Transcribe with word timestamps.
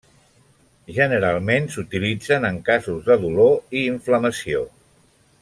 Generalment, 0.95 1.67
s'utilitzen 1.75 2.49
en 2.49 2.57
casos 2.71 3.05
de 3.11 3.19
dolor 3.27 3.55
i 3.81 3.85
inflamació. 3.93 4.65